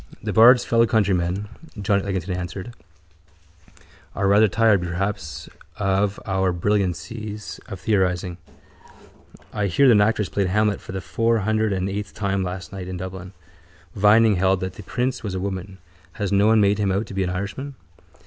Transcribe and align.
—The 0.23 0.33
bard's 0.33 0.65
fellowcountrymen, 0.65 1.45
John 1.79 1.99
Eglinton 2.01 2.35
answered, 2.35 2.73
are 4.15 4.27
rather 4.27 4.47
tired 4.47 4.81
perhaps 4.81 5.47
of 5.77 6.19
our 6.25 6.51
brilliancies 6.51 7.59
of 7.67 7.79
theorising. 7.81 8.39
I 9.53 9.67
hear 9.67 9.85
that 9.87 9.91
an 9.91 10.01
actress 10.01 10.27
played 10.27 10.47
Hamlet 10.47 10.81
for 10.81 10.91
the 10.91 11.01
fourhundredandeighth 11.01 12.13
time 12.13 12.41
last 12.41 12.71
night 12.71 12.87
in 12.87 12.97
Dublin. 12.97 13.33
Vining 13.93 14.37
held 14.37 14.59
that 14.61 14.73
the 14.73 14.81
prince 14.81 15.21
was 15.21 15.35
a 15.35 15.39
woman. 15.39 15.77
Has 16.13 16.31
no 16.31 16.47
one 16.47 16.59
made 16.59 16.79
him 16.79 16.91
out 16.91 17.05
to 17.05 17.13
be 17.13 17.23
an 17.23 17.29
Irishman? 17.29 17.75